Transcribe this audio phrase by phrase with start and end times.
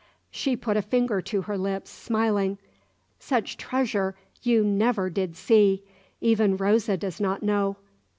[0.31, 2.57] She put a finger to her lips, smiling.
[3.19, 5.83] "Such treasure you never did see....
[6.19, 7.75] Even Rosa does not know.